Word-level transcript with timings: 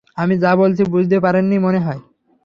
আমি 0.17 0.35
যা 0.37 0.51
বলছি 0.55 0.81
বুঝতে 0.85 1.17
পারেননি 1.19 1.57
মনে 1.57 1.79
হয়? 1.79 2.01